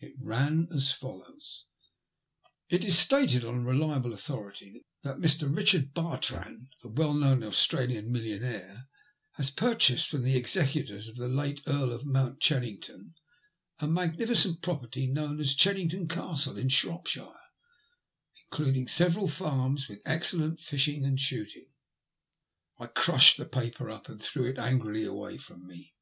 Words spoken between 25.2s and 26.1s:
from me.